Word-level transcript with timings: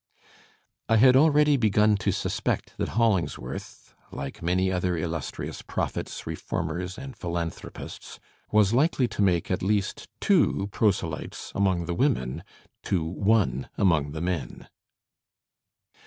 ''*^I 0.89 0.97
had 0.97 1.15
already 1.15 1.59
b^gun 1.59 1.95
to 1.99 2.11
suspect 2.11 2.73
that 2.77 2.97
Hollingsworth, 2.97 3.93
like 4.11 4.41
many 4.41 4.71
other 4.71 4.97
illustrious 4.97 5.61
prophets, 5.61 6.25
reformers, 6.25 6.97
and 6.97 7.15
philan 7.15 7.53
thropists, 7.53 8.17
was 8.51 8.73
likely 8.73 9.07
to 9.09 9.21
make 9.21 9.51
at 9.51 9.61
least 9.61 10.07
two 10.19 10.69
proselytes 10.71 11.51
among 11.53 11.85
the 11.85 11.93
women 11.93 12.43
to 12.85 13.03
one 13.05 13.69
among 13.77 14.13
the 14.13 14.21
men.'' 14.21 14.67